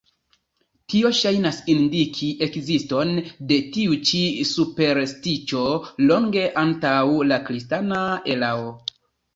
Tio 0.93 1.11
ŝajnas 1.17 1.59
indiki 1.73 2.29
ekziston 2.47 3.13
de 3.51 3.59
tiu 3.77 4.01
ĉi 4.13 4.25
superstiĉo 4.55 5.65
longe 6.09 6.51
antaŭ 6.67 6.99
la 7.33 7.43
kristana 7.51 8.03
erao. 8.37 8.77